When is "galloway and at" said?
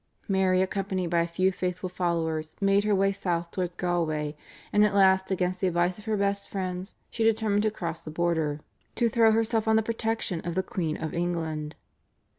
3.75-4.95